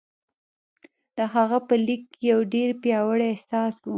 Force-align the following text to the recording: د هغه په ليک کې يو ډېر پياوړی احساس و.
د 1.17 1.17
هغه 1.33 1.57
په 1.67 1.75
ليک 1.85 2.03
کې 2.13 2.23
يو 2.31 2.39
ډېر 2.53 2.69
پياوړی 2.81 3.25
احساس 3.33 3.75
و. 3.81 3.85